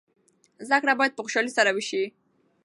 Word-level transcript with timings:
زده 0.67 0.77
کړه 0.81 0.93
باید 0.99 1.15
په 1.15 1.21
خوشحالۍ 1.25 1.51
سره 1.57 1.71
وسي. 1.77 2.03